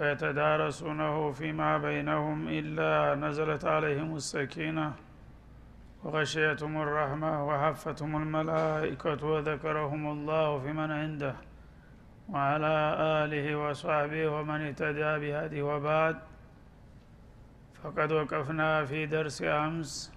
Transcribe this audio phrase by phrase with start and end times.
[0.00, 4.92] ويتدارسونه فيما بينهم إلا نزلت عليهم السكينة
[6.04, 11.34] وغشيتهم الرحمة وحفتهم الملائكة وذكرهم الله في من عنده
[12.28, 12.76] وعلى
[13.22, 16.16] آله وصحبه ومن اهتدى بهذه وبعد.
[17.82, 20.12] فقد وقفنا في درس أمس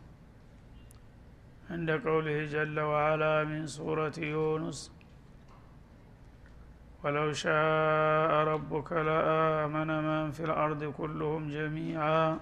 [1.70, 4.95] عند قوله جل وعلا من سورة يونس
[7.06, 12.40] ولو شاء ربك لآمن من في الأرض كلهم جميعا.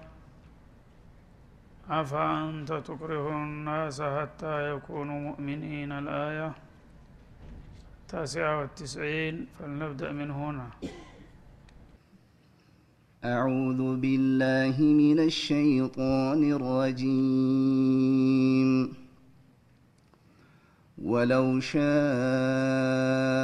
[1.90, 6.52] أفأنت تكره الناس حتى يكونوا مؤمنين؟ الآية
[8.02, 9.46] التاسعة والتسعين.
[9.58, 10.66] فلنبدأ من هنا.
[13.24, 18.14] أعوذ بالله من الشيطان الرجيم.
[21.02, 23.43] ولو شاء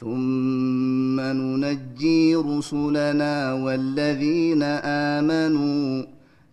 [0.00, 6.04] ثم ننجي رسلنا والذين آمنوا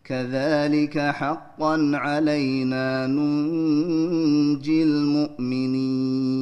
[0.04, 6.36] كذلك حقا علينا ننجي المؤمنين.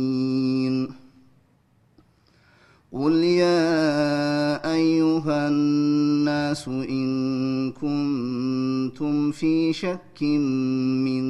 [2.93, 11.23] قل يا ايها الناس ان كنتم في شك من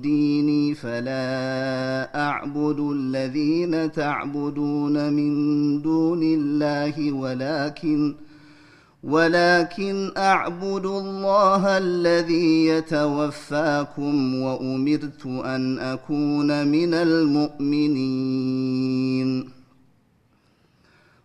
[0.00, 5.32] ديني فلا اعبد الذين تعبدون من
[5.82, 8.14] دون الله ولكن
[9.04, 18.32] ولكن اعبد الله الذي يتوفاكم وامرت ان اكون من المؤمنين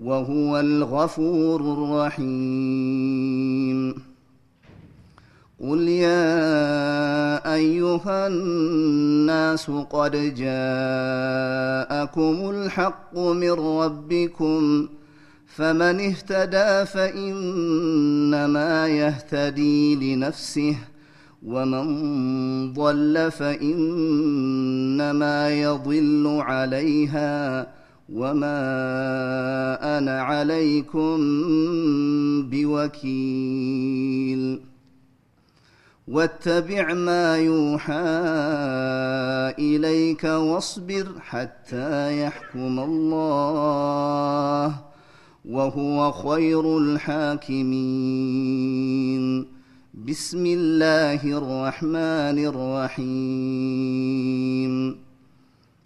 [0.00, 2.22] وهو الغفور الرحيم.
[5.60, 14.88] قل يا أيها الناس قد جاءكم الحق من ربكم
[15.46, 20.76] فمن اهتدى فإنما يهتدي لنفسه
[21.46, 27.81] ومن ضل فإنما يضل عليها.
[28.08, 28.58] وما
[29.98, 31.18] أنا عليكم
[32.50, 34.42] بوكيل
[36.08, 37.92] واتبع ما يوحى
[39.58, 43.32] اليك واصبر حتى يحكم الله
[45.44, 48.02] وهو خير الحاكمين
[49.94, 52.38] بسم الله الرحمن
[52.98, 53.82] الرحيم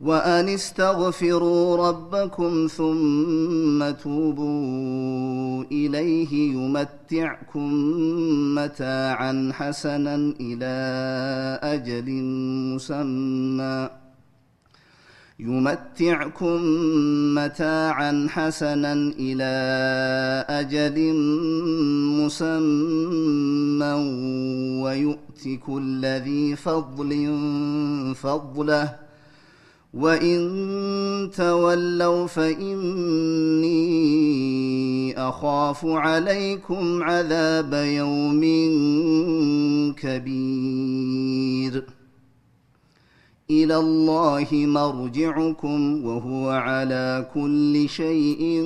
[0.00, 7.72] وأن استغفروا ربكم ثم توبوا إليه يمتعكم
[8.54, 10.74] متاعا حسنا إلى
[11.62, 12.22] أجل
[12.74, 13.90] مسمى.
[15.40, 16.60] يمتعكم
[17.34, 19.52] متاعا حسنا إلى
[20.48, 21.14] أجل
[22.20, 23.92] مسمى.
[24.82, 27.12] ويؤت كل ذي فضل
[28.14, 29.09] فضله
[29.94, 33.80] وان تولوا فاني
[35.18, 38.40] اخاف عليكم عذاب يوم
[39.96, 41.84] كبير
[43.50, 48.64] إلى الله مرجعكم وهو على كل شيء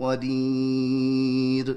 [0.00, 1.76] قدير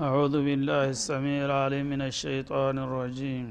[0.00, 3.48] أعوذ بالله السميع العليم من الشيطان الرجيم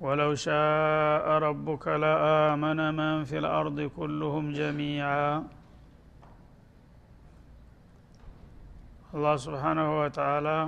[0.00, 5.30] ولو شاء ربك لآمن من في الأرض كلهم جميعا
[9.14, 10.58] الله سبحانه وتعالى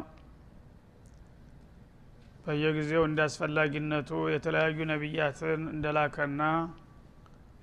[2.44, 6.42] በየጊዜው እንደ አስፈላጊነቱ የተለያዩ ነቢያትን እንደላከና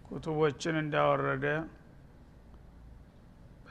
[0.08, 1.46] ኩቱቦችን እንዳወረደ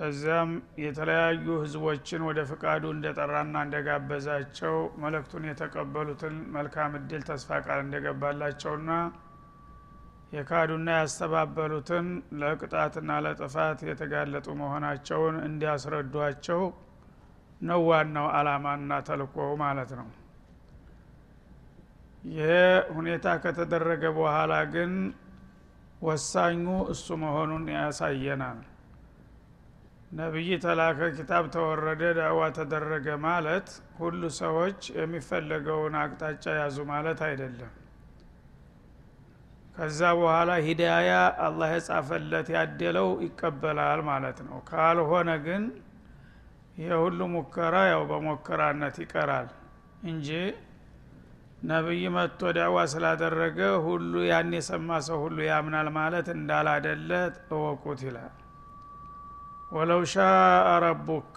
[0.02, 0.52] ከዚያም
[0.84, 8.92] የተለያዩ ህዝቦችን ወደ ፍቃዱ እንደጠራና እንደጋበዛቸው መልእክቱን የተቀበሉትን መልካም እድል ተስፋ ቃል እንደገባላቸውና
[10.32, 12.08] የካዱና ያስተባበሉትን
[12.42, 16.64] ለቅጣትና ለጥፋት የተጋለጡ መሆናቸውን እንዲያስረዷቸው
[17.62, 20.10] ነው ዋናው አላማና ተልኮው ማለት ነው።
[22.32, 22.52] ይህ
[22.98, 24.92] ሁኔታ ከተደረገ በኋላ ግን
[26.02, 28.60] ወሳኙ እሱ መሆኑን ያሳየናል
[30.12, 33.68] ነቢይ ተላከ ኪታብ ተወረደ ዳዕዋ ተደረገ ማለት
[34.00, 37.72] ሁሉ ሰዎች የሚፈለገውን አቅጣጫ ያዙ ማለት አይደለም።
[39.76, 41.12] ከዛ በኋላ ሂዳያ
[41.46, 45.64] አላህ የጻፈለት ያደለው ይቀበላል ማለት ነው። ካልሆነ ግን
[46.78, 49.48] ይህ ሁሉ ሙከራ ያው በሞከራነት ይቀራል
[50.12, 50.30] እንጂ
[51.70, 57.10] ነቢይ መጥቶ ዳዕዋ ስላደረገ ሁሉ ያን የሰማ ሰው ሁሉ ያምናል ማለት እንዳላደለ
[57.54, 58.32] እወቁት ይላል
[59.72, 60.34] ولو شاء
[60.84, 61.30] ربك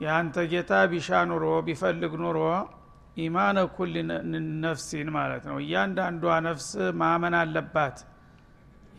[0.00, 2.38] የአንተ ጌታ ቢሻ ኑሮ ቢፈልግ ኑሮ
[3.18, 3.92] إيمان كل
[4.62, 6.68] نفس ማለት ነው። እያንዳንዷ ነፍስ
[7.00, 7.98] ማመን አለባት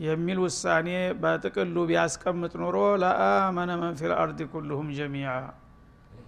[0.02, 0.88] የሚል ውሳኔ
[1.22, 5.30] በጥቅሉ ቢያስቀምጥ ኑሮ لآمن من في الأرض كلهم جميعا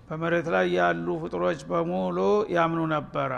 [0.07, 2.17] በመሬት ላይ ያሉ ፍጥሮች በሙሉ
[2.55, 3.31] ያምኑ ነበረ።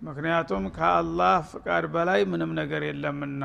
[0.00, 3.42] ምክንያቱም ከአላህ ፍቃድ በላይ ምንም ነገር የለምና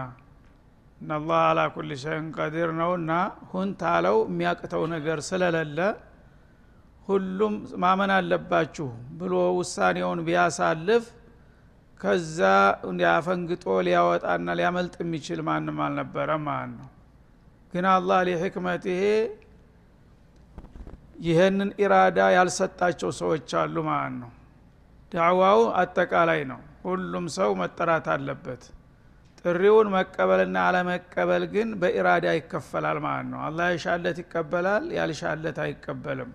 [1.02, 3.12] እናላህ አላ ኩል ሸይን ቀዲር ነውና
[3.52, 5.80] ሁን ታለው የሚያቅተው ነገር ስለሌለ
[7.08, 7.54] ሁሉም
[7.84, 8.88] ማመን አለባችሁ
[9.20, 11.06] ብሎ ውሳኔውን ቢያሳልፍ
[12.00, 12.40] ከዛ
[13.04, 16.90] ያፈንግጦ ሊያወጣና ሊያመልጥ የሚችል ማንም አልነበረም ማለት ነው።
[17.74, 19.02] ግን አላህ ሊሕክመትሄ
[21.20, 24.32] ይህንን ኢራዳ ያልሰጣቸው ሰዎች አሉ ማለት ነው።
[25.12, 28.62] ዳዕዋው አጠቃላይ ነው። ሁሉም ሰው መጠራት አለበት
[29.40, 36.32] ጥሪውን መቀበልና አለመቀበል ግን በኢራዳ ይከፈላል ማለት ነው። አላህ የሻለት ይቀበላል ያልሻለት አይቀበልም።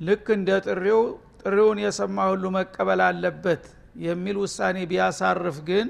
[0.00, 1.00] ልክ እንደ ጥሪው
[1.42, 3.64] ጥሪውን የሰማ ሁሉ መቀበል አለበት
[4.04, 5.86] የሚል ውሳኔ ቢያሳርፍ ግን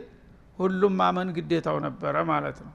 [0.58, 2.72] ሁሉም ማመን ግዴታው ነበረ ማለት ነው።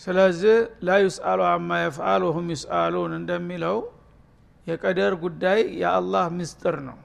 [0.00, 3.78] ስለዚህ ላ ዩስአሉ አማ የፍአሉ ሁም ዩስአሉን እንደሚለው
[4.66, 6.98] የቀደር ጉዳይ የአላህ ምስጥር ነው።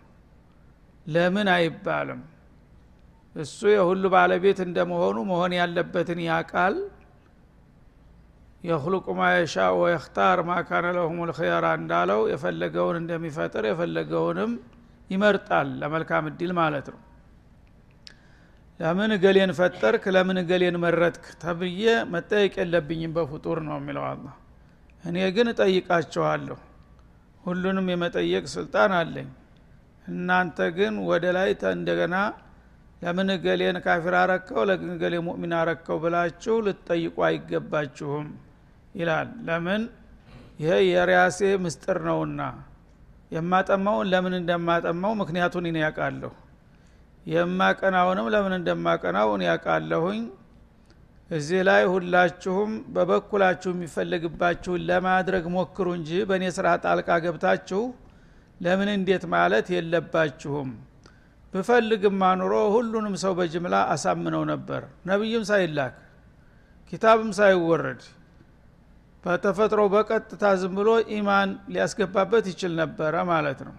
[1.05, 2.21] ለምን አይባልም
[3.35, 6.75] እሱ የሁሉ ባለቤት እንደመሆኑ መሆን ያለበትን ያቃል
[8.63, 14.51] የክሉቁ ማ የሻ ወየክታር ማካነ ለሁም ልክያራ እንዳለው የፈለገውን እንደሚፈጥር የፈለገውንም
[15.09, 16.99] ይመርጣል። ለመልካም እድል ማለት ነው።
[18.79, 20.03] ለምን እገሌን ፈጠርክ?
[20.15, 21.25] ለምን እገሌን መረጥክ?
[21.43, 24.25] ተብዬ መጠየቅ የለብኝም በፍጡር ነው የሚለው አላ
[25.03, 26.57] እኔ ግን እጠይቃቸዋለሁ
[27.43, 29.29] ሁሉንም የመጠየቅ ስልጣን አለኝ።
[30.07, 32.15] እናንተ ግን ወደ ላይ እንደገና
[33.03, 38.27] ለምን እገሌን ካፊር አረከው ለምን እገሌ ሙእሚን አረከው ብላችሁ ልትጠይቁ አይገባችሁም?
[38.95, 39.81] ይላል። ለምን?
[40.59, 42.41] ይሄ የሪያሴ ምስጥር ነውና።
[43.31, 46.31] የማጠማውን ለምን እንደማጠማው ምክንያቱን እኔ ያውቃለሁ
[47.25, 50.21] የማቀናውንም ለምን እንደማቀናው እኔ ያውቃለሁኝ
[51.29, 57.81] እዚህ ላይ ሁላችሁም በበኩላችሁ የሚፈለግባችሁን ለማድረግ ሞክሩ እንጂ በእኔ ስራ ጣልቃ ገብታችሁ
[58.59, 60.69] ለምን እንዴት ማለት የለባችሁም
[61.53, 65.95] ብፈልግማ ኑሮ ሁሉንም ሰው በጅምላ አሳምነው ነበር። ነቢይም ሳይላክ
[66.91, 68.01] ኪታብም ሳይወረድ
[69.23, 73.75] በተፈጥሮ በቀጥታ ዝም ብሎ ኢማን ሊያስገባበት ይችል ነበረ ማለት ነው።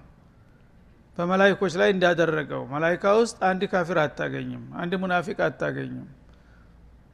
[1.18, 6.06] በመላይኮች ላይ እንዳደረገው መላይካ ውስጥ አንድ ካፊር አታገኝም አንድ ሙናፊቅ አታገኝም።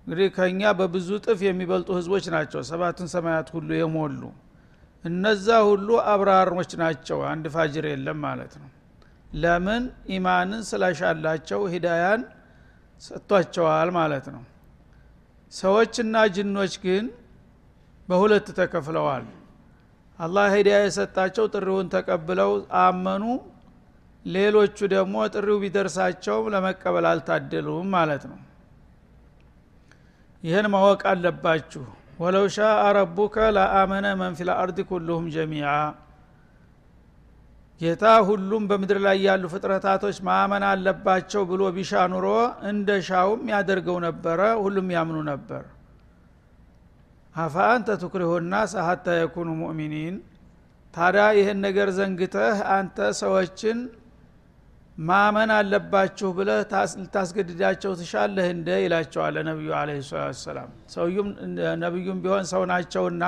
[0.07, 4.23] እንግዲህ ከእኛ በብዙ ጥፍ የሚበልጡ ህዝቦች ናቸው ሰባቱን ሰማያት ሁሉ የሞሉ።
[5.05, 8.71] እነዛ ሁሉ አብራሮች ናቸው አንድ ፋጅር የለም ማለት ነው
[9.39, 9.83] ለምን
[10.15, 12.23] ኢማንን ስላሻላቸው ሂዳያን
[13.03, 14.43] ሰጥቷቸዋል ማለት ነው።
[15.53, 17.05] ሰዎችና ጅኖች ግን
[18.09, 19.25] በሁለት ተከፍለዋል።
[20.19, 23.25] አላህ ሂዳያ የሰጣቸው ጥሪውን ተቀብለው አመኑ
[24.25, 28.39] ሌሎቹ ደግሞ ጥሪው ቢደርሳቸውም ለመቀበል አልታደሉም ማለት ነው።
[30.43, 31.85] ይህን ማወቅ አለባችሁ።
[32.21, 35.69] ولو شاء ربك لآمن من في الأرض كلهم جميعا
[37.81, 42.27] ጌታ ሁሉም በምድር ላይ ያሉ ፍጥረታቶች ማመን አለባቸው ብሎ ቢሻ ኑሮ
[42.71, 45.63] እንደ ሻውም ያደርገው ነበረ ሁሉም ያምኑ ነበር።
[47.35, 50.17] أفأنت تكره الناس حتى يكونوا مؤمنين።
[50.95, 53.79] ታዲያ ይህን ነገር ዘንግተህ አንተ ሰዎችን
[54.99, 56.61] ማመን አለባችሁ ብለህ
[57.01, 59.91] ልታስገድዳቸው ትሻለህ እንደ ይላቸዋለ ነቢዩ አለ
[60.43, 61.29] ሰላም ሰውዩም
[61.85, 63.25] ነቢዩም ቢሆን ሰው ናቸውና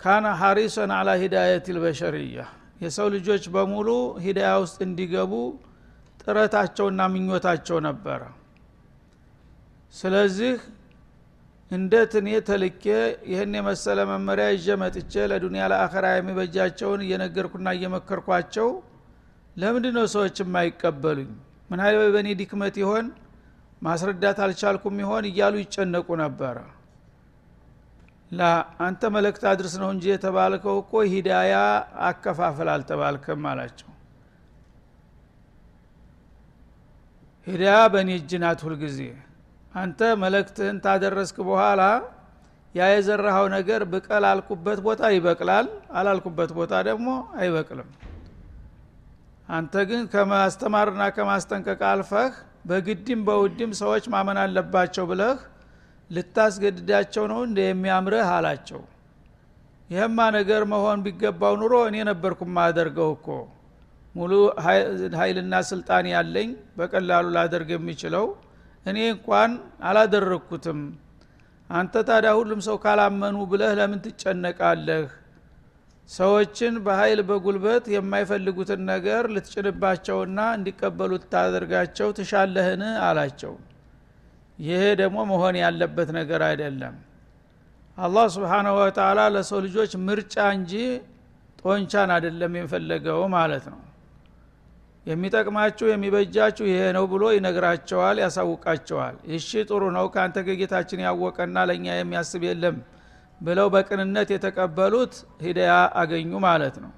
[0.00, 2.42] ካነ ሀሪሰን አላ ሂዳየት ልበሸርያ
[2.80, 3.88] የሰው ልጆች በሙሉ
[4.24, 5.32] ሂዳያ ውስጥ እንዲገቡ
[6.22, 8.22] ጥረታቸውና ምኞታቸው ነበረ።
[9.94, 10.54] ስለዚህ
[11.70, 12.84] እንዴት እኔ ተልኬ
[13.30, 18.68] ይህን የመሰለ መመሪያ ይዤ መጥቼ ለዱኒያ ለአኸራ የሚበጃቸውን እየነገርኩና እየመከርኳቸው
[19.56, 21.30] ለምንድ ነው ሰዎች የማይቀበሉኝ?
[21.70, 21.80] ምን
[22.14, 23.06] በእኔ ድክመት ይሆን?
[23.82, 25.24] ማስረዳት አልቻልኩም ይሆን?
[25.30, 26.56] እያሉ ይጨነቁ ነበረ
[28.30, 28.42] ላ
[28.86, 31.54] አንተ መልእክት አድርስ ነው እንጂ የተባልከው እኮ ሂዳያ
[32.08, 33.88] አከፋፈል አልተባልክም አላቸው።
[37.46, 38.98] ሂዳያ በእኔ እጅ ናት ሁልጊዜ
[39.74, 41.82] አንተ መልእክትህን ታደረስክ በኋላ
[42.74, 45.66] ያ የዘራኸው ነገር ብቀል አልኩበት ቦታ ይበቅላል
[45.98, 47.08] አላልኩበት ቦታ ደግሞ
[47.38, 47.88] አይበቅልም።
[49.48, 52.34] አንተ ግን ከማስተማርና ከማስጠንቀቅ አልፈህ
[52.68, 55.38] በግድም በውድም ሰዎች ማመን አለባቸው ብለህ
[56.10, 58.28] ልታስገድዳቸው ነው እንደ የሚያምርህ?
[58.36, 58.80] አላቸው።
[59.90, 63.26] ይህማ ነገር መሆን ቢገባው ኑሮ እኔ ነበርኩ ማደርገው እኮ።
[64.14, 64.32] ሙሉ
[65.18, 66.48] ኃይልና ስልጣን ያለኝ
[66.78, 68.26] በቀላሉ ላደርግ የሚችለው
[68.86, 69.50] እኔ እንኳን
[69.88, 70.80] አላደረግኩትም።
[71.70, 75.04] አንተ ታዲያ ሁሉም ሰው ካላመኑ ብለህ ለምን ትጨነቃለህ?
[76.08, 82.82] ሰዎችን በኃይል በጉልበት የማይፈልጉትን ነገር ልትጭንባቸውና እንዲቀበሉ ታደርጋቸው ትሻለህን?
[83.08, 83.52] አላቸው
[84.60, 86.94] ይሄ ደግሞ መሆን ያለበት ነገር አይደለም።
[87.98, 90.72] አላህ ስብሓናሁ ወተላ ለሰው ልጆች ምርጫ እንጂ
[91.62, 93.80] ጦንቻን አይደለም የፈለገው ማለት ነው።
[95.06, 102.42] የሚጠቅማችሁ የሚበጃችሁ ይሄ ነው ብሎ ይነግራቸዋል ያሳውቃቸዋል። እሺ ጥሩ ነው ከአንተ ከጌታችን ያወቀና ለእኛ የሚያስብ
[102.48, 102.76] የለም
[103.40, 105.14] ብለው በቅንነት የተቀበሉት
[105.44, 106.92] ሂዳያ አገኙ ማለት ነው።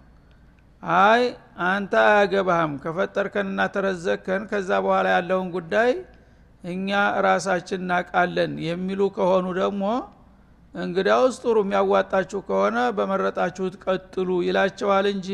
[1.03, 1.23] አይ
[1.69, 5.91] አንተ አያገባህም ከፈጠርከንና ተረዘከን ከዛ በኋላ ያለውን ጉዳይ
[6.65, 6.89] እኛ
[7.27, 9.85] ራሳችን እናቃለን የሚሉ ከሆኑ ደግሞ
[10.75, 15.29] እንግዲያውስ ጥሩ የሚያዋጣችሁ ከሆነ በመረጣችሁት ቀጥሉ ይላቸዋል እንጂ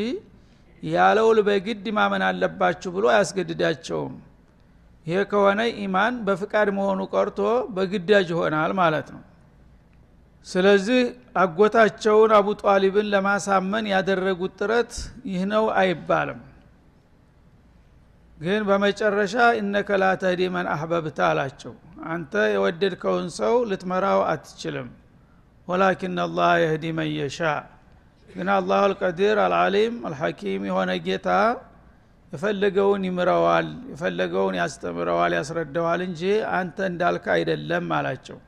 [0.83, 4.15] ያለውል በግድ ማመን አለባችሁ ብሎ አያስገድዳቸውም።
[5.07, 7.39] ይሄ ከሆነ ኢማን በፍቃድ መሆኑ ቀርቶ
[7.77, 9.23] በግዳጅ ይሆናል ማለት ነው።
[10.47, 11.01] ስለዚህ
[11.43, 14.93] አጎታቸውን አቡ ጧሊብን ለማሳመን ያደረጉት ጥረት
[15.31, 16.41] ይህ ነው አይባልም
[18.39, 21.73] ግን በመጨረሻ እነከ ላ ተህዲ መን አህበብተ አላቸው።
[22.09, 24.89] አንተ የወደድከውን ሰው ልትመራው አትችልም።
[25.69, 27.41] ወላኪን አላህ የህዲ መን የሻ።
[28.29, 31.29] ግን አላሁ አልቀዲር አልዓሊም አልሐኪም የሆነ ጌታ
[32.33, 36.23] የፈለገውን ይምረዋል የፈለገውን ያስተምረዋል ያስረዳዋል እንጂ
[36.59, 38.39] አንተ እንዳልከ አይደለም አላቸው።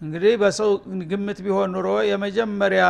[0.00, 0.72] እንግዲህ በሰው
[1.12, 2.84] ግምት ቢሆን ኑሮ የመጀመሪያ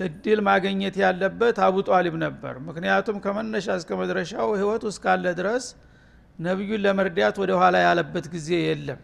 [0.00, 5.64] እድል ማግኘት ያለበት አቡ ጧሊብ ነበር። ምክንያቱም ከመነሻ እስከ መድረሻው ህይወቱ እስካለ ድረስ
[6.38, 9.00] ነቢዩን ለመርዳት ወደ ኋላ ያለበት ጊዜ የለም።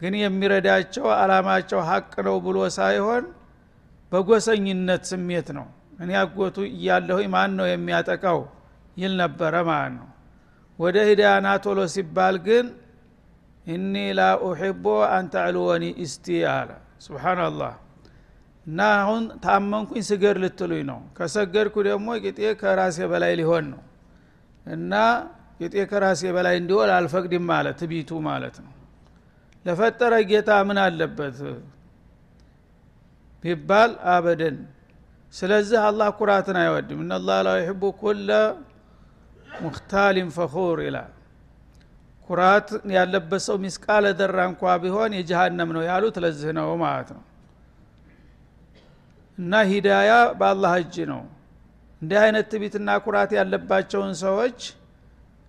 [0.00, 3.24] ግን የሚረዳቸው አላማቸው ሀቅ ነው ብሎ ሳይሆን
[4.12, 5.66] በጎሰኝነት ስሜት ነው።
[6.02, 8.38] እኔ አጎቱ እያለሁ ማን ነው የሚያጠቃው
[8.96, 10.06] ይል ነበረ ማለት ነው።
[10.78, 12.66] ወደ ሂዳያና ቶሎ ሲባል ግን
[13.66, 14.84] እኒ ላ ኡሕቦ
[15.16, 16.70] አንተዕልወኒ እስቲ አለ።
[17.06, 17.74] ስብሓናላህ
[18.70, 23.80] እና አሁን ታመንኩኝ ስገድ ልትሉኝ ነው። ከሰገድኩ ደግሞ ቂጤ ከራሴ በላይ ሊሆን ነው።
[24.66, 24.92] እና
[25.60, 28.72] ቂጤ ከራሴ በላይ እንዲሆን አልፈቅድም ማለት ትቢቱ ማለት ነው።
[29.64, 31.38] ለፈጠረ ጌታ ምን አለበት?
[33.44, 34.56] ቢባል አበደን።
[35.34, 38.30] ስለዚህ አላህ ኩራትን አይወድም። እናላህ ላ ዩሕቡ ኩለ
[39.60, 41.12] ሙክታሊን ፈኹር ይላል።
[42.28, 47.22] ኩራት ያለበት ሰው ሚስቃለ ደራ እንኳ ቢሆን የጀሃነም ነው ያሉት ለዚህ ነው ማለት ነው
[49.40, 51.22] እና ሂዳያ በአላህ እጅ ነው።
[52.02, 54.60] እንዲህ አይነት ትቢትና ኩራት ያለባቸውን ሰዎች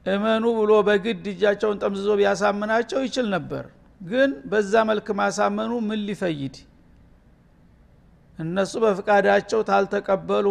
[0.06, 3.66] እመኑ ብሎ በግድ እጃቸውን ጠምዝዞ ቢያሳምናቸው ይችል ነበር።
[4.02, 6.56] ግን በዛ መልክ ማሳመኑ ምን ሊፈይድ?
[8.40, 10.48] እነሱ በፍቃዳቸው ታልተቀበሉ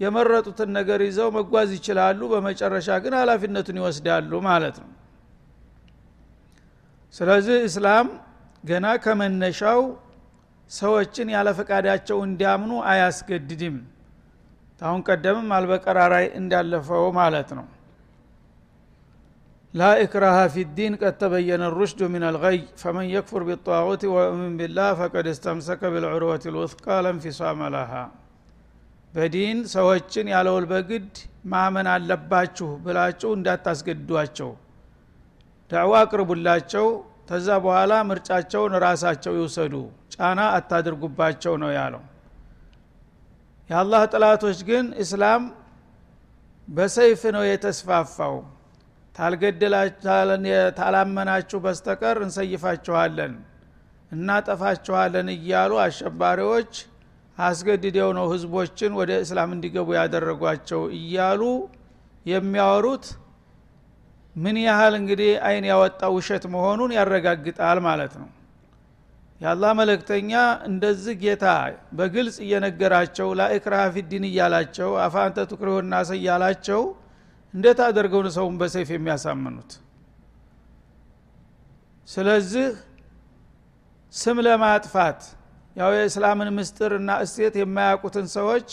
[0.00, 4.90] የመረጡትን ነገር ይዘው መጓዝ ይችላሉ በመጨረሻ ግን ሀላፊነቱን ይወስዳሉ ማለት ነው።
[7.14, 8.06] ስለዚህ እስላም
[8.64, 9.80] ገና ከመነሻው
[10.70, 13.76] ሰዎችን ያለ ፈቃዳቸው እንዲያምኑ አያስገድድም።
[14.80, 17.66] ታሁን ቀደምም አልበቀራራይ እንዳለፈው ማለት ነው።
[19.74, 25.26] ላ ኢክራሃ ፊ ዲን ቀድ ተበየነ ሩሽዱ ምን አልገይ ፈመን የክፉር ቢጣዖት ወእምን ቢላህ ፈቀድ
[25.32, 27.92] እስተምሰከ ብልዑርወት ልውስቃ ለንፊሳመ ለሃ
[29.14, 31.12] በዲን ሰዎችን ያለውል በግድ
[31.52, 34.50] ማመን አለባችሁ ብላችሁ እንዳታስገድዷቸው።
[35.70, 36.86] ዳዕዋ አቅርቡላቸው
[37.30, 39.74] ተዛ በኋላ ምርጫቸውን ራሳቸው ይውሰዱ
[40.20, 42.02] ጫና አታድርጉባቸው ነው ያለው።
[43.70, 45.42] የአላህ ጥላቶች ግን እስላም
[46.68, 48.34] በሰይፍ ነው የተስፋፋው።
[50.78, 53.32] ታላመናችሁ በስተቀር እንሰይፋችኋለን
[54.12, 56.72] እናጠፋችኋለን እያሉ አሸባሪዎች
[57.38, 61.42] አስገድደው ነው ህዝቦችን ወደ እስላም እንዲገቡ ያደረጓቸው እያሉ
[62.26, 63.06] የሚያወሩት።
[64.36, 68.28] ምን ያህል እንግዲህ አይን ያወጣ ውሸት መሆኑን ያረጋግጣል ማለት ነው
[69.40, 70.30] የአላህ መለክተኛ
[70.68, 71.44] እንደዚህ ጌታ
[71.98, 76.80] በግልጽ እየነገራቸው ላኢክራሃ ፊዲን እያላቸው አፋንተ ቱክሪሁ ናሰ እያላቸው
[77.54, 79.70] እንዴት አደርገውን ሰውን በሰይፍ የሚያሳምኑት?
[82.08, 82.68] ስለዚህ
[84.14, 85.20] ስም ለማጥፋት
[85.76, 88.68] ያው የእስላምን ምስጥር እና እሴት የማያውቁትን ሰዎች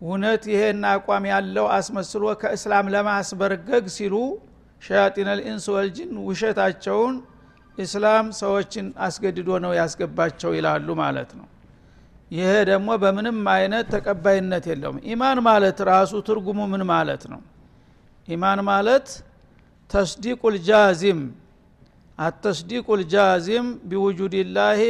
[0.00, 4.14] እውነት ይሄን አቋም ያለው አስመስሎ ከእስላም ለማስበርገግ ሲሉ
[4.82, 7.14] ሸያጢን ልኢንስ ወልጅን ውሸታቸውን
[7.82, 11.46] ኢስላም ሰዎችን አስገድዶ ነው ያስገባቸው ይላሉ ማለት ነው።
[12.30, 17.40] ይሄ ደግሞ በምንም አይነት ተቀባይነት የለውም። ኢማን ማለት ራሱ ትርጉሙ ምን ማለት ነው?
[18.28, 19.06] ኢማን ማለት
[19.90, 21.20] التصديق الجازم
[22.18, 24.80] التصديق الجازم بوجود الله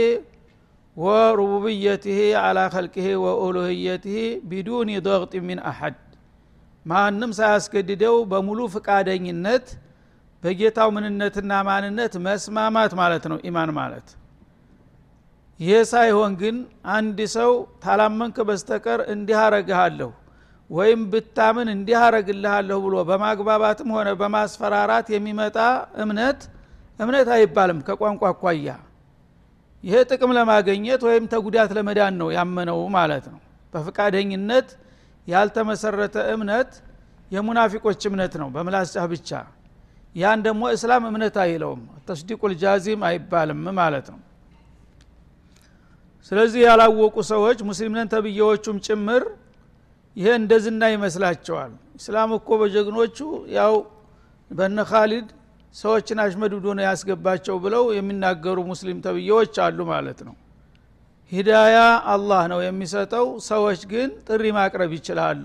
[0.97, 4.17] وربوبيته على خلقه وألوهيته
[4.51, 5.97] بدون ضغط من أحد።
[6.87, 9.67] ማንም ሳያስገድደው በሙሉ ፍቃደኝነት
[10.43, 14.07] በጌታው ምንነትና ማንነት መስማማት ማለት ነው። ኢማን ማለት
[15.61, 16.57] ይሄ ሳይሆን ግን
[16.95, 17.51] አንድ ሰው
[17.85, 20.11] ታላመንክ በስተቀር እንዲህ አረግሃለሁ
[20.71, 25.59] ወይም ብታምን እንዲህ አረግልሃለሁ ብሎ በማግባባትም ሆነ በማስፈራራት የሚመጣ
[26.03, 26.41] እምነት
[26.99, 28.69] እምነት አይባልም ከቋንቋ አኳያ።
[29.85, 33.41] ይሄ ጥቅም ለማገኘት ወይም ተጉዳት ለመዳን ነው ያመነው ማለት ነው።
[33.73, 34.69] በፍቃደኝነት
[35.27, 36.71] ያልተመሰረተ እምነት
[37.31, 39.31] የሙናፊቆች እምነት ነው በምላስጫህ ብቻ
[40.15, 44.21] ያን ደግሞ እስላም እምነት አይለውም። ተስዲቁል ጃዚም አይባልም ማለት ነው።
[46.33, 49.23] ስለዚህ ያላወቁ ሰዎች ሙስሊምነን ተብዬዎቹም ጭምር
[50.17, 53.19] ይሄ እንደዝና ይመስላቸዋል። እስላም እኮ በጀግኖቹ
[53.57, 53.75] ያው
[54.51, 55.29] በነ ካሊድ
[55.75, 60.35] ሰዎችን አሽመድዶ ነው ያስገባቸው ብለው የሚናገሩ ሙስሊም ተብዬዎች አሉ ማለት ነው።
[61.33, 61.77] ሂዳያ
[62.15, 65.45] አላህ ነው የሚሰጠው። ሰዎች ግን ጥሪ ማቅረብ ይችላሉ።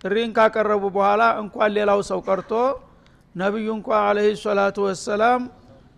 [0.00, 2.52] ጥሪን ካቀረቡ በኋላ እንኳን ሌላው ሰው ቀርቶ
[3.34, 5.42] ነቢዩ እንኳ አለህ ሰላቱ ወሰላም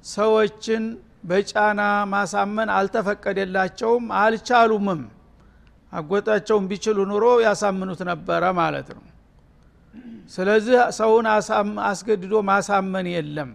[0.09, 0.85] ሰዎችን
[1.25, 1.81] በጫና
[2.13, 5.03] ማሳመን አልተፈቀደላቸውም አልቻሉምም።
[5.93, 9.05] አጎጣቸውን ቢችሉ ኑሮ ያሳምኑት ነበረ ማለት ነው።
[10.35, 11.27] ስለዚህ ሰውን
[11.89, 13.51] አስገድዶ ማሳመን የለም።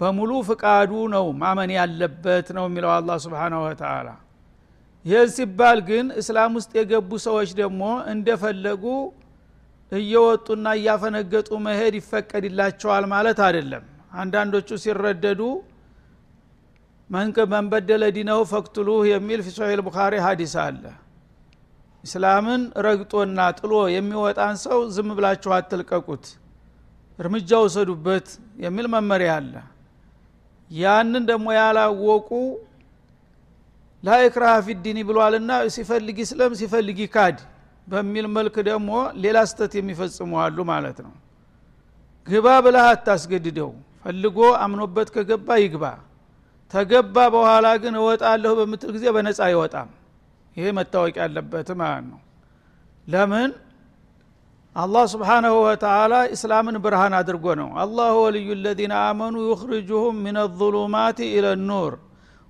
[0.00, 4.08] በሙሉ ፍቃዱ ነው ማመን ያለበት ነው የሚለው አላ ስብን ወተላ
[5.04, 7.82] ይህን ሲባል ግን እስላም ውስጥ የገቡ ሰዎች ደግሞ
[8.12, 8.84] እንደፈለጉ
[9.92, 13.84] እየወጡና እያፈነገጡ መሄድ ይፈቀድላቸዋል ማለት አይደለም።
[14.20, 15.40] አንዳንዶቹ ሲረደዱ
[17.50, 20.82] من بدل دينه فاقتلوه የሚል في صحيح البخاري ሀዲስ አለ።
[22.04, 26.24] እስላምን ረግጦና ጥሎ የሚወጣን ሰው ዝም ብላችሁ አትልቀቁት
[27.18, 28.28] እርምጃ ውሰዱበት
[28.64, 29.54] የሚል መመሪያ አለ።
[30.70, 32.30] ያንን ደግሞ ያላወቁ
[34.02, 37.38] لا إكراه في الدين ብሏልና ሲፈልግ ይስለም ሲፈልግ ይካድ
[37.86, 38.90] በሚል መልክ ደግሞ
[39.22, 41.14] ሌላ ስተት የሚፈጽሙ አሉ ማለት ነው።
[42.26, 43.70] ግባ ብለህ አታስገድደው።
[44.04, 45.84] ፈልጎ አምኖበት ከገባ ይግባ።
[46.72, 49.88] ተገባ በኋላ ግን እወጣለሁ በምትል ጊዜ በነፃ አይወጣም።
[50.56, 52.20] ይሄ መታወቅ ያለበት ማለት ነው።
[53.06, 53.50] ለምን?
[54.76, 61.46] አላህ ስብሓናሁ ወተላ እስላምን ብርሃን አድርጎ ነው። አላሁ ወልዩ ለዚነ አመኑ ዩኽርጁሁም ምን ظሉማት ኢለ
[61.68, 61.94] ኑር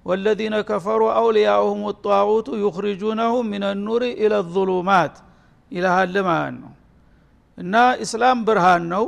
[0.07, 5.15] ወለዚነ ከፈሩ አውልያኡሁም ጣዖቱ ዩኽርጁነሁም ምን ኑር ኢለ ظሉማት
[5.71, 6.73] ይልሃል ማለት ነው.
[7.59, 9.05] እና እስላም ብርሃን ነው.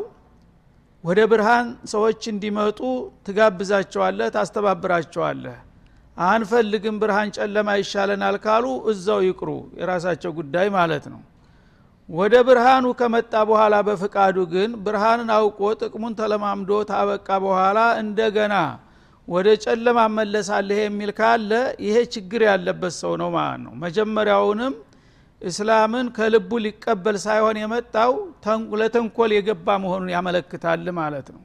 [1.05, 2.81] ወደ ብርሃን ሰዎች እንዲመጡ
[3.27, 5.57] ትጋብዛቸዋለህ ታስተባብራቸዋለህ።
[6.17, 9.51] አንፈልግም ብርሃን ጨለማ ይሻለናል ካሉ እዛው ይቅሩ።
[9.81, 11.21] የራሳቸው ጉዳይ ማለት ነው።
[12.09, 18.55] ወደ ብርሃኑ ከመጣ በኋላ በፍቃዱ ግን ብርሃንን አውቆ ጥቅሙን ተለማምዶ ታበቃ በኋላ እንደገና
[19.29, 21.51] ወደ ጨለማ መለሳለህ የሚል ካለ
[21.87, 24.75] ይሄ ችግር ያለበት ሰው ነው ማለት ነው። መጀመሪያውንም
[25.43, 28.13] እስላምን ከልቡ ሊቀበል ሳይሆን የመጣው
[28.81, 31.43] ለተንኮል የገባ መሆኑን ያመለክታል ማለት ነው።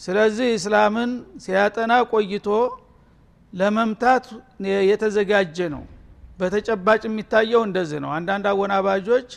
[0.00, 1.10] ስለዚህ እስላምን
[1.44, 2.48] ሲያጠና ቆይቶ
[3.52, 4.24] ለመምታት
[4.90, 5.82] የተዘጋጀ ነው።
[6.38, 9.28] በተጨባጭ የሚታየው እንደዚህ ነው። አንዳንድ አወናባጆች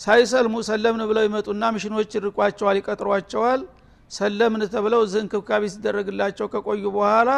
[0.00, 3.60] ሳይሰልሙ ሰለምን ብለው ይመጡና ምሽኖች ይርቋቸዋል ይቀጥሯቸዋል
[4.12, 7.30] ሰለምን ተብለው እዚህ እንክብካቤ ሲደረግላቸው ከቆዩ በኋላ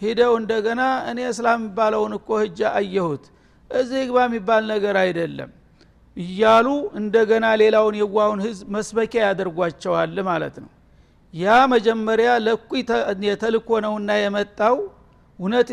[0.00, 3.24] ሂደው እንደገና እኔ እስላም የሚባለውን እኮ ህጃ አየሁት።
[3.70, 5.50] እዚህ ግባ የሚባል ነገር አይደለም
[6.16, 6.66] እያሉ
[7.00, 10.70] እንደገና ሌላውን የዋውን ህዝብ መስበኪያ ያደርጓቸዋል ማለት ነው።
[11.34, 12.82] ያ መጀመሪያ ለኩይ
[13.28, 14.76] የተልኮ ነውና የመጣው
[15.38, 15.68] እውነት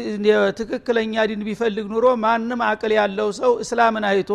[0.60, 4.32] ትክክለኛ ዲን ቢፈልግ ኑሮ ማንም አቅል ያለው ሰው እስላምን አይቶ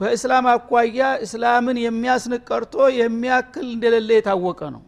[0.00, 4.82] በእስላም አኳያ እስላምን የሚያስንቅ ቀርቶ የሚያክል እንደሌለ የታወቀ ነው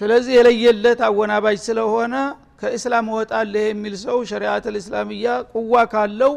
[0.00, 2.14] ስለዚህ የለየለት አወናባጅ ስለሆነ
[2.60, 6.32] ከእስላም እወጣለህ የሚል ሰው ሸሪአት ልእስላምያ ቁዋ ካለው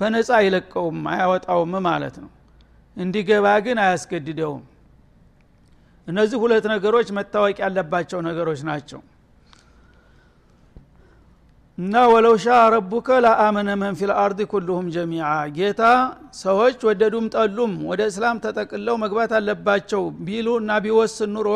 [0.00, 2.30] በነፃ አይለቀውም አያወጣውም ማለት ነው።
[2.96, 4.62] እንዲገባ ግን አያስገድደውም።
[6.08, 9.00] እነዚህ ሁለት ነገሮች መታወቅ ያለባቸው ነገሮች ናቸው።
[11.78, 15.82] እና ወለው ሻ ረቡከ ለአመነ መን ፊ ልአርድ ኩልሁም ጀሚዓ። ጌታ
[16.40, 21.48] ሰዎች ወደዱም ጠሉም ወደ እስላም ተጠቅለው መግባት አለባቸው ቢሉ እና ቢወስን ኑሮ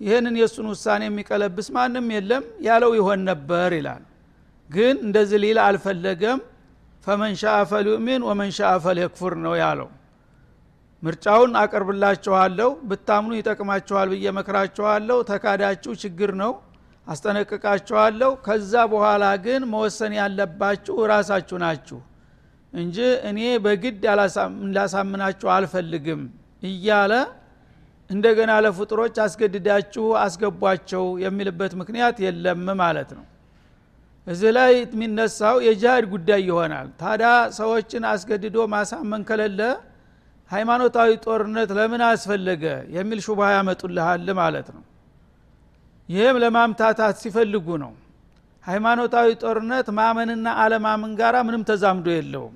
[0.00, 4.02] ይህንን የእሱን ውሳኔ የሚቀለብስ ማንም የለም ያለው ይሆን ነበር ይላል።
[4.70, 6.38] ግን እንደዚህ ሊል አልፈለገም።
[7.04, 9.88] ፈመን ሻአ ፈልዩእሚን ወመን ሻአ ፈልየክፉር ነው ያለው።
[11.02, 16.52] ምርጫውን አቀርብላችኋለሁ ብታምኑ ይጠቅማችኋል ብዬ መክራችኋለሁ ተካዳችሁ ችግር ነው
[17.06, 21.98] አስጠነቅቃችኋለሁ። ከዛ በኋላ ግን መወሰን ያለባችሁ ራሳችሁ ናችሁ
[22.72, 22.96] እንጂ
[23.28, 24.04] እኔ በግድ
[24.76, 26.22] ላሳምናችሁ አልፈልግም
[26.62, 27.12] እያለ
[28.10, 33.24] እንደገና ለፍጡሮች አስገድዳችሁ አስገቧቸው የሚልበት ምክንያት የለም ማለት ነው።
[34.26, 37.24] እዚህ ላይ የሚነሳው የጅሃድ ጉዳይ ይሆናል። ታዳ
[37.58, 39.60] ሰዎችን አስገድዶ ማሳመን ከሌለ
[40.50, 42.64] ሃይማኖታዊ ጦርነት ለምን አስፈለገ
[42.96, 44.82] የሚል ሹባ ያመጡልሃል ማለት ነው።
[46.08, 47.92] ይህም ለማምታታት ሲፈልጉ ነው።
[48.64, 52.54] ሃይማኖታዊ ጦርነት ማመንና አለማመን ጋር ምንም ተዛምዶ የለውም።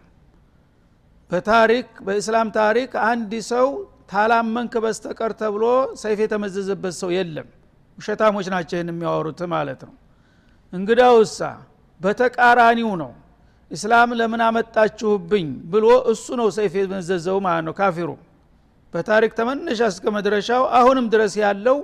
[1.30, 3.66] በታሪክ በእስላም ታሪክ አንድ ሰው
[4.08, 5.64] ታላመንክ በስተቀር ተብሎ
[6.02, 7.48] ሰይፍ የተመዘዘበት ሰው የለም።
[7.98, 9.94] ውሸታሞች ናቸው ይህን የሚያወሩት ማለት ነው።
[10.72, 11.40] እንግዳውሳ
[12.00, 13.12] በተቃራኒው ነው።
[13.70, 18.10] እስላም ለምን አመጣችሁብኝ ብሎ እሱ ነው ሰይፍ የመዘዘው ማለት ነው። ካፊሩ
[18.94, 21.78] በታሪክ ተመነሻ እስከ መድረሻው አሁንም ድረስ ያለው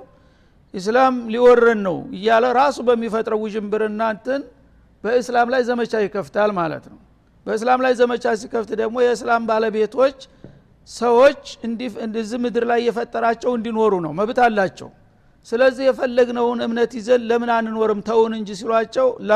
[0.75, 4.41] ኢስላም ሊወረን ነው እያለ ራሱ በሚፈጥረው ውዥንብርና እንትን
[5.05, 6.99] በእስላም ላይ ዘመቻ ይከፍታል ማለት ነው።
[7.47, 10.19] በእስላም ላይ ዘመቻ ሲከፍት ደግሞ የእስላም ባለቤቶች
[10.89, 11.43] ሰዎች
[12.07, 14.89] እንደዚህ ምድር ላይ የፈጠራቸው እንዲኖሩ ነው። መብት አላቸው።
[15.47, 18.01] ስለዚህ የፈለግነውን እምነት ይዘን ለምን አንኖርም?
[18.09, 19.33] ተውን እንጂ ሲሏቸው ላ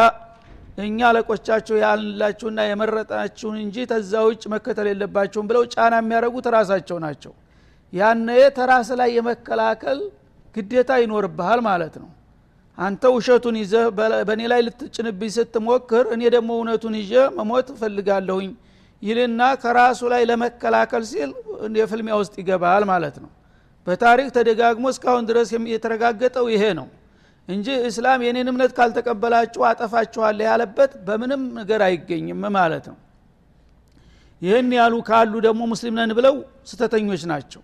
[0.81, 7.33] እኛ አለቆቻችሁ ያልንላችሁና የመረጣችሁን እንጂ ተዛ ውጭ መከተል የለባችሁም ብለው ጫና የሚያደርጉት ራሳቸው ናቸው።
[7.93, 9.99] ያነ ተራስ ላይ የመከላከል
[10.55, 12.09] ግዴታ ይኖርብሃል ማለት ነው።
[12.79, 13.85] አንተ ውሸቱን ይዘህ
[14.29, 18.51] በእኔ ላይ ልትጭንብኝ ስትሞክር እኔ ደግሞ እውነቱን ይዤ መሞት እፈልጋለሁኝ
[19.03, 21.31] ይልና ከራሱ ላይ ለመከላከል ሲል
[21.81, 23.31] የፍልሚያ ውስጥ ይገባል ማለት ነው።
[23.87, 26.89] በታሪክ ተደጋግሞ እስካሁን ድረስ የተረጋገጠው ይሄ ነው
[27.49, 32.99] እንጂ እስላም የኔን እምነት ካልተቀበላችሁ አጠፋችኋለ ያለበት በምንም ነገር አይገኝም ማለት ነው።
[34.43, 36.35] ይህን ያሉ ካሉ ደግሞ ሙስሊም ነን ብለው
[36.71, 37.63] ስተተኞች ናቸው።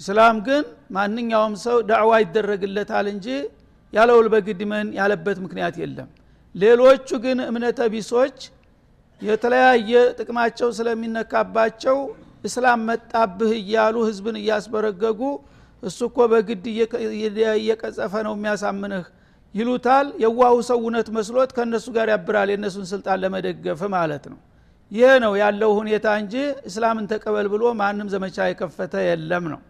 [0.00, 0.64] እስላም ግን
[0.96, 3.26] ማንኛውም ሰው ዳዕዋ ይደረግለታል እንጂ
[3.92, 6.08] ያለውል በግድመን ያለበት ምክንያት የለም።
[6.54, 8.38] ሌሎቹ ግን እምነተ ቢሶች
[9.20, 11.96] የተለያየ ጥቅማቸው ስለሚነካባቸው
[12.44, 15.20] እስላም መጣብህ እያሉ ህዝብን እያስበረገጉ
[15.82, 19.04] እሱ እኮ በግድ እየቀጸፈ ነው የሚያሳምንህ
[19.54, 24.38] ይሉታል። የዋሁ ሰው እውነት መስሎት ከእነሱ ጋር ያብራል የእነሱን ስልጣን ለመደገፍ ማለት ነው።
[24.92, 26.34] ይህ ነው ያለው ሁኔታ እንጂ
[26.68, 29.60] እስላምን ተቀበል ብሎ ማንም ዘመቻ የከፈተ የለም ነው።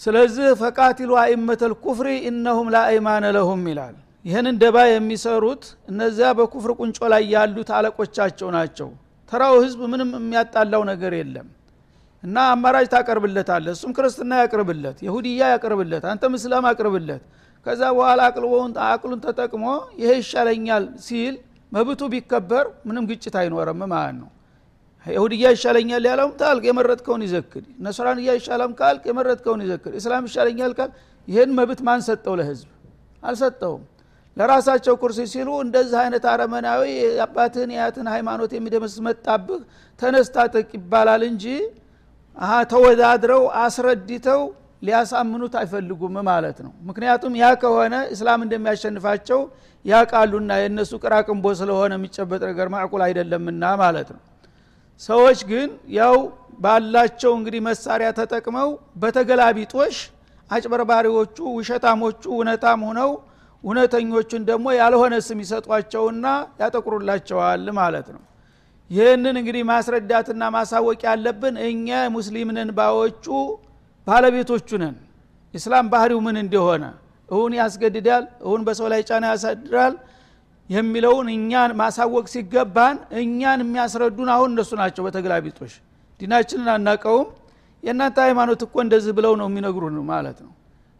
[0.00, 3.94] ስለዚህ ፈቃቲሉ አይመተል ኩፍሪ እነሁም ላአይማነ ለሁም ይላል
[4.26, 8.88] ይህንን ደባ የሚሰሩት እነዚያ በኩፍር ቁንጮ ላይ ያሉት አለቆቻቸው ናቸው።
[9.32, 11.48] ተራው ህዝብ ምንም የሚያጣላው ነገር የለም።
[12.22, 17.22] እና አማራጭ ታቀርብለታለ እሱም ክርስትና ያቅርብለት የሁድያ ያቅርብለት አንተም እስላም አቅርብለት።
[17.66, 19.64] ከዛ በኋላ አቅልቦውን አቅሉን ተጠቅሞ
[20.00, 21.34] ይሄ ይሻለኛል ሲል
[21.72, 24.28] መብቱ ቢከበር ምንም ግጭት አይኖረም ማለት ነው።
[25.06, 30.90] ይሁድያ ይሻለኛል ያለውም ታልቅ የመረጥከውን ይዘክድ ነስራንያ ይሻለም ካልክ የመረጥከውን ይዘክድ እስላም ይሻለኛል ካል
[31.28, 32.68] ይህን መብት ማን ሰጠው ለህዝብ?
[33.22, 33.82] አልሰጠውም
[34.36, 36.82] ለራሳቸው ኩርሲ ሲሉ እንደዚህ አይነት አረመናዊ
[37.14, 39.60] የአባትህን የያትን ሃይማኖት የሚደመስ መጣብህ
[40.00, 41.44] ተነስታጠቅ ይባላል እንጂ
[42.70, 44.42] ተወዳድረው አስረድተው
[44.82, 49.40] ሊያሳምኑት አይፈልጉም ማለት ነው። ምክንያቱም ያ ከሆነ እስላም እንደሚያሸንፋቸው
[49.84, 54.20] ያቃሉና የእነሱ ቅራቅንቦ ስለሆነ የሚጨበጥ ነገር ማዕቁል አይደለምና ማለት ነው።
[55.00, 56.16] ሰዎች ግን ያው
[56.60, 58.68] ባላቸው እንግዲህ መሳሪያ ተጠቅመው
[59.02, 59.96] በተገላቢጦሽ
[60.50, 63.10] አጭበርባሪዎቹ ውሸታሞቹ እውነታም ሆነው
[63.64, 66.26] እውነተኞቹን ደግሞ ያልሆነ ስም ይሰጧቸውና
[66.60, 68.22] ያጠቁሩላቸዋል ማለት ነው።
[68.90, 73.24] ይህንን እንግዲህ ማስረዳትና ማሳወቅ ያለብን እኛ ሙስሊም ባዎቹ
[74.06, 74.96] ባለቤቶቹ ነን።
[75.54, 76.84] ኢስላም ባህሪው ምን እንደሆነ
[77.28, 79.94] እሁን ያስገድዳል እሁን በሰው ላይ ጫና ያሳድራል
[80.70, 85.74] የሚለውን እኛን ማሳወቅ ሲገባን እኛን የሚያስረዱን አሁን እነሱ ናቸው በተገላቢጦሽ
[86.20, 87.26] ዲናችንን አናቀውም
[87.82, 90.52] የእናንተ ሃይማኖት እኮ እንደዚህ ብለው ነው የሚነግሩን ማለት ነው።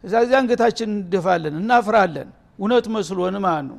[0.03, 3.78] እዛ ጊዜ አንገታችን እንደፋለን እናፍራለን እውነት መስሎን ማለት ነው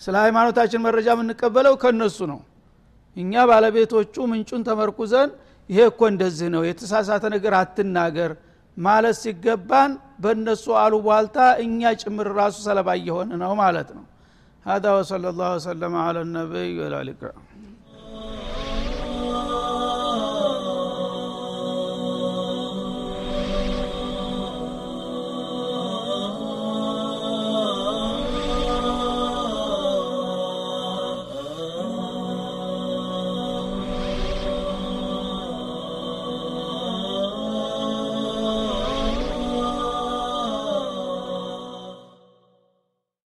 [0.00, 2.40] ስለ ሃይማኖታችን መረጃ የምንቀበለው ከነሱ ነው
[3.16, 5.30] እኛ ባለቤቶቹ ምንጩን ተመርኩዘን
[5.70, 8.32] ይሄ እኮ እንደዚህ ነው የተሳሳተ ነገር አትናገር
[8.76, 9.92] ማለት ሲገባን
[10.22, 14.04] በእነሱ አሉቧልታ እኛ ጭምር ራሱ ሰለባ እየሆን ነው ማለት ነው
[14.66, 17.14] هذا وصلى الله وسلم على النبي وعلى اله